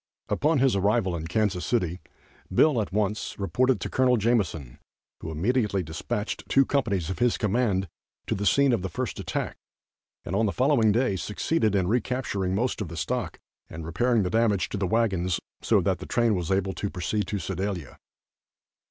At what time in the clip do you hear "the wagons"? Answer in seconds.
14.77-15.39